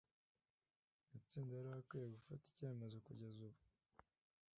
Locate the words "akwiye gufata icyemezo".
1.79-2.97